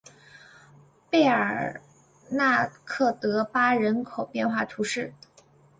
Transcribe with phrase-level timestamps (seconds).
[1.11, 1.79] 贝尔
[2.31, 5.13] 纳克德巴人口变化图示